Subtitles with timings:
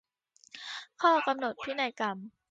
[1.01, 2.17] ข้อกำหนดพินัยกรรม